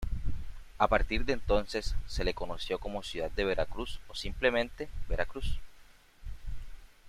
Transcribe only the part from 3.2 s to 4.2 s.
de Veracruz o